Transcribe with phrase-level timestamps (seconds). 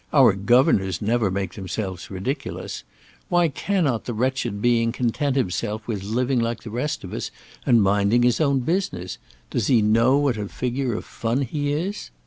[0.11, 2.83] Our governors never make themselves ridiculous.
[3.29, 7.29] Why cannot the wretched being content himself with living like the rest of us,
[7.67, 9.19] and minding his own business?
[9.51, 12.09] Does he know what a figure of fun he is?"